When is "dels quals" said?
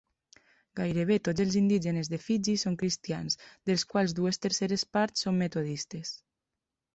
3.71-4.17